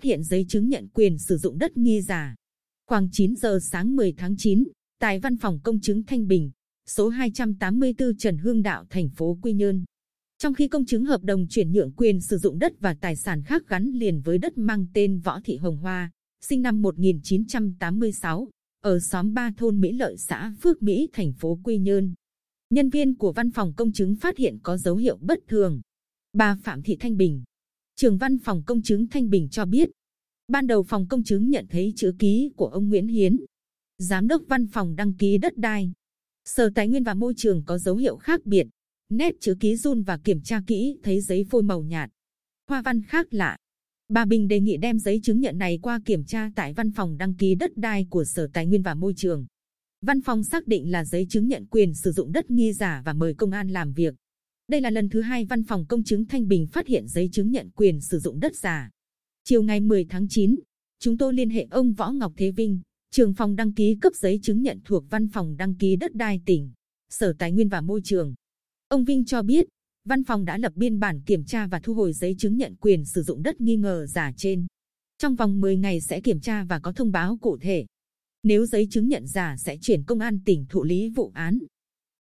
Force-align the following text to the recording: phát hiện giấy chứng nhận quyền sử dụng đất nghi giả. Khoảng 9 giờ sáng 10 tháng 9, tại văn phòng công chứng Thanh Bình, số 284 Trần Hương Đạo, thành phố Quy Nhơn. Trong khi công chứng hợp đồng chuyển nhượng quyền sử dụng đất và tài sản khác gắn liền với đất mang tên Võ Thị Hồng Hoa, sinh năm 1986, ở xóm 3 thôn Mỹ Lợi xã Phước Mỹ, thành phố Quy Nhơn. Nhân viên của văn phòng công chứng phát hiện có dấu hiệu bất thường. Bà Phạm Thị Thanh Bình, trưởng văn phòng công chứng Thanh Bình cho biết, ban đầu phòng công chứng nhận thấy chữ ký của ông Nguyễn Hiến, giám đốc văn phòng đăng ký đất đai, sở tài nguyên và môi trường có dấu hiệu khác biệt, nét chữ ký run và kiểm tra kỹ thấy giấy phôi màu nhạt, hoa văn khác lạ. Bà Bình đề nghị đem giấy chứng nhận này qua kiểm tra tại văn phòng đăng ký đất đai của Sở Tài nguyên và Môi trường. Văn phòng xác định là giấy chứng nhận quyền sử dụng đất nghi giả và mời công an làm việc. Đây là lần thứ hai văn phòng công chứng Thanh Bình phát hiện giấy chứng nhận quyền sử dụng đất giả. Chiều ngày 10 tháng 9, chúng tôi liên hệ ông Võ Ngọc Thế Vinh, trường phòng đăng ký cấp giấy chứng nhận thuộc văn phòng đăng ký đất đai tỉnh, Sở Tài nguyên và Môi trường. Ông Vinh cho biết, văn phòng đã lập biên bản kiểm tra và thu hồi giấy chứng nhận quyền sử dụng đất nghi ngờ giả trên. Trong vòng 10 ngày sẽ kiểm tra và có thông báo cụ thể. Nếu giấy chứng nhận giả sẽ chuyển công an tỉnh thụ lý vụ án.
phát 0.00 0.04
hiện 0.04 0.24
giấy 0.24 0.46
chứng 0.48 0.68
nhận 0.68 0.88
quyền 0.94 1.18
sử 1.18 1.36
dụng 1.36 1.58
đất 1.58 1.76
nghi 1.76 2.02
giả. 2.02 2.34
Khoảng 2.86 3.08
9 3.12 3.36
giờ 3.36 3.58
sáng 3.62 3.96
10 3.96 4.12
tháng 4.12 4.34
9, 4.38 4.64
tại 5.00 5.18
văn 5.18 5.36
phòng 5.36 5.60
công 5.62 5.80
chứng 5.80 6.02
Thanh 6.02 6.26
Bình, 6.26 6.50
số 6.86 7.08
284 7.08 8.16
Trần 8.16 8.38
Hương 8.38 8.62
Đạo, 8.62 8.84
thành 8.90 9.08
phố 9.08 9.38
Quy 9.42 9.52
Nhơn. 9.52 9.84
Trong 10.38 10.54
khi 10.54 10.68
công 10.68 10.86
chứng 10.86 11.04
hợp 11.04 11.22
đồng 11.22 11.46
chuyển 11.48 11.72
nhượng 11.72 11.92
quyền 11.92 12.20
sử 12.20 12.38
dụng 12.38 12.58
đất 12.58 12.72
và 12.80 12.94
tài 13.00 13.16
sản 13.16 13.42
khác 13.42 13.62
gắn 13.68 13.90
liền 13.94 14.20
với 14.20 14.38
đất 14.38 14.58
mang 14.58 14.86
tên 14.94 15.20
Võ 15.20 15.40
Thị 15.44 15.56
Hồng 15.56 15.76
Hoa, 15.76 16.10
sinh 16.40 16.62
năm 16.62 16.82
1986, 16.82 18.48
ở 18.82 18.98
xóm 19.00 19.34
3 19.34 19.50
thôn 19.56 19.80
Mỹ 19.80 19.92
Lợi 19.92 20.16
xã 20.16 20.52
Phước 20.62 20.82
Mỹ, 20.82 21.08
thành 21.12 21.32
phố 21.32 21.58
Quy 21.64 21.78
Nhơn. 21.78 22.14
Nhân 22.70 22.90
viên 22.90 23.16
của 23.16 23.32
văn 23.32 23.50
phòng 23.50 23.72
công 23.76 23.92
chứng 23.92 24.16
phát 24.16 24.38
hiện 24.38 24.58
có 24.62 24.76
dấu 24.76 24.96
hiệu 24.96 25.18
bất 25.20 25.38
thường. 25.48 25.80
Bà 26.32 26.56
Phạm 26.62 26.82
Thị 26.82 26.96
Thanh 27.00 27.16
Bình, 27.16 27.42
trưởng 28.00 28.16
văn 28.16 28.38
phòng 28.38 28.62
công 28.66 28.82
chứng 28.82 29.06
Thanh 29.06 29.30
Bình 29.30 29.48
cho 29.50 29.64
biết, 29.64 29.90
ban 30.48 30.66
đầu 30.66 30.82
phòng 30.82 31.06
công 31.08 31.22
chứng 31.22 31.50
nhận 31.50 31.66
thấy 31.70 31.92
chữ 31.96 32.12
ký 32.18 32.50
của 32.56 32.66
ông 32.66 32.88
Nguyễn 32.88 33.06
Hiến, 33.06 33.36
giám 33.98 34.28
đốc 34.28 34.42
văn 34.48 34.66
phòng 34.66 34.96
đăng 34.96 35.14
ký 35.14 35.38
đất 35.38 35.56
đai, 35.56 35.92
sở 36.44 36.70
tài 36.74 36.88
nguyên 36.88 37.02
và 37.02 37.14
môi 37.14 37.34
trường 37.36 37.64
có 37.64 37.78
dấu 37.78 37.96
hiệu 37.96 38.16
khác 38.16 38.40
biệt, 38.44 38.66
nét 39.08 39.34
chữ 39.40 39.54
ký 39.60 39.76
run 39.76 40.02
và 40.02 40.18
kiểm 40.24 40.42
tra 40.42 40.62
kỹ 40.66 40.96
thấy 41.02 41.20
giấy 41.20 41.44
phôi 41.50 41.62
màu 41.62 41.82
nhạt, 41.82 42.10
hoa 42.68 42.82
văn 42.82 43.02
khác 43.02 43.26
lạ. 43.34 43.56
Bà 44.08 44.24
Bình 44.24 44.48
đề 44.48 44.60
nghị 44.60 44.76
đem 44.76 44.98
giấy 44.98 45.20
chứng 45.22 45.40
nhận 45.40 45.58
này 45.58 45.78
qua 45.82 46.00
kiểm 46.04 46.24
tra 46.24 46.50
tại 46.56 46.72
văn 46.72 46.90
phòng 46.92 47.16
đăng 47.16 47.34
ký 47.34 47.54
đất 47.54 47.76
đai 47.76 48.06
của 48.10 48.24
Sở 48.24 48.48
Tài 48.52 48.66
nguyên 48.66 48.82
và 48.82 48.94
Môi 48.94 49.14
trường. 49.16 49.46
Văn 50.02 50.20
phòng 50.20 50.44
xác 50.44 50.66
định 50.66 50.90
là 50.90 51.04
giấy 51.04 51.26
chứng 51.30 51.48
nhận 51.48 51.66
quyền 51.66 51.94
sử 51.94 52.12
dụng 52.12 52.32
đất 52.32 52.50
nghi 52.50 52.72
giả 52.72 53.02
và 53.04 53.12
mời 53.12 53.34
công 53.34 53.50
an 53.50 53.68
làm 53.68 53.92
việc. 53.92 54.14
Đây 54.70 54.80
là 54.80 54.90
lần 54.90 55.08
thứ 55.08 55.20
hai 55.20 55.44
văn 55.44 55.62
phòng 55.62 55.86
công 55.88 56.02
chứng 56.02 56.24
Thanh 56.24 56.48
Bình 56.48 56.66
phát 56.66 56.86
hiện 56.86 57.08
giấy 57.08 57.28
chứng 57.32 57.50
nhận 57.50 57.70
quyền 57.70 58.00
sử 58.00 58.18
dụng 58.18 58.40
đất 58.40 58.56
giả. 58.56 58.90
Chiều 59.44 59.62
ngày 59.62 59.80
10 59.80 60.04
tháng 60.04 60.28
9, 60.28 60.56
chúng 61.00 61.18
tôi 61.18 61.34
liên 61.34 61.50
hệ 61.50 61.66
ông 61.70 61.92
Võ 61.92 62.10
Ngọc 62.10 62.32
Thế 62.36 62.50
Vinh, 62.50 62.80
trường 63.10 63.34
phòng 63.34 63.56
đăng 63.56 63.72
ký 63.72 63.96
cấp 64.00 64.12
giấy 64.14 64.40
chứng 64.42 64.62
nhận 64.62 64.80
thuộc 64.84 65.04
văn 65.10 65.28
phòng 65.28 65.56
đăng 65.56 65.74
ký 65.74 65.96
đất 65.96 66.14
đai 66.14 66.40
tỉnh, 66.46 66.72
Sở 67.08 67.32
Tài 67.38 67.52
nguyên 67.52 67.68
và 67.68 67.80
Môi 67.80 68.00
trường. 68.04 68.34
Ông 68.88 69.04
Vinh 69.04 69.24
cho 69.24 69.42
biết, 69.42 69.66
văn 70.04 70.24
phòng 70.24 70.44
đã 70.44 70.58
lập 70.58 70.72
biên 70.76 71.00
bản 71.00 71.20
kiểm 71.26 71.44
tra 71.44 71.66
và 71.66 71.80
thu 71.80 71.94
hồi 71.94 72.12
giấy 72.12 72.34
chứng 72.38 72.56
nhận 72.56 72.74
quyền 72.80 73.04
sử 73.04 73.22
dụng 73.22 73.42
đất 73.42 73.60
nghi 73.60 73.76
ngờ 73.76 74.06
giả 74.06 74.32
trên. 74.36 74.66
Trong 75.18 75.36
vòng 75.36 75.60
10 75.60 75.76
ngày 75.76 76.00
sẽ 76.00 76.20
kiểm 76.20 76.40
tra 76.40 76.64
và 76.64 76.78
có 76.78 76.92
thông 76.92 77.12
báo 77.12 77.38
cụ 77.40 77.58
thể. 77.58 77.86
Nếu 78.42 78.66
giấy 78.66 78.86
chứng 78.90 79.08
nhận 79.08 79.26
giả 79.26 79.56
sẽ 79.58 79.76
chuyển 79.80 80.04
công 80.04 80.18
an 80.18 80.40
tỉnh 80.44 80.66
thụ 80.68 80.84
lý 80.84 81.08
vụ 81.08 81.30
án. 81.34 81.58